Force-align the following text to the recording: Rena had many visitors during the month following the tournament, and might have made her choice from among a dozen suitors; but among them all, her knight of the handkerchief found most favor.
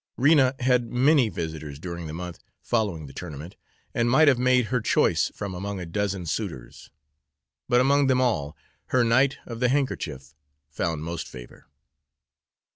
Rena 0.17 0.55
had 0.61 0.91
many 0.91 1.29
visitors 1.29 1.77
during 1.77 2.07
the 2.07 2.11
month 2.13 2.39
following 2.59 3.05
the 3.05 3.13
tournament, 3.13 3.55
and 3.93 4.09
might 4.09 4.27
have 4.27 4.39
made 4.39 4.65
her 4.73 4.81
choice 4.81 5.31
from 5.35 5.53
among 5.53 5.79
a 5.79 5.85
dozen 5.85 6.25
suitors; 6.25 6.89
but 7.69 7.79
among 7.79 8.07
them 8.07 8.19
all, 8.19 8.57
her 8.87 9.03
knight 9.03 9.37
of 9.45 9.59
the 9.59 9.69
handkerchief 9.69 10.33
found 10.71 11.03
most 11.03 11.27
favor. 11.27 11.67